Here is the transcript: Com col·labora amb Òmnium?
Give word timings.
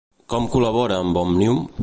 Com 0.33 0.47
col·labora 0.55 0.99
amb 1.05 1.21
Òmnium? 1.25 1.65